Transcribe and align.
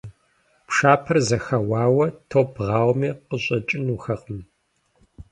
Пшапэр 0.67 1.17
зэхэуауэ, 1.27 2.07
топ 2.29 2.47
бгъауэми, 2.55 3.09
къыщӀэкӀынухэкъым. 3.27 4.39